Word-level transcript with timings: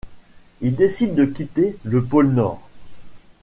Il 0.61 0.75
décide 0.75 1.13
de 1.13 1.25
quitter 1.25 1.77
le 1.83 2.03
pôle 2.03 2.31
Nord. 2.31 2.67